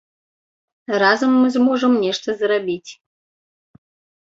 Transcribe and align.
Разам 1.03 1.31
мы 1.43 1.47
зможам 1.57 1.91
нешта 2.09 2.29
зрабіць. 2.43 2.91